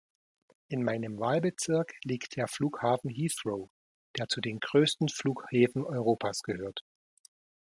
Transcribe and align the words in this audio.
In 0.69 0.81
meinem 0.83 1.19
Wahlbezirk 1.19 1.93
liegt 2.03 2.35
der 2.35 2.47
Flughafen 2.47 3.11
Heathrow, 3.11 3.69
der 4.17 4.27
zu 4.29 4.41
den 4.41 4.59
größten 4.59 5.09
Flughäfen 5.09 5.83
Europas 5.85 6.41
gehört. 6.41 6.83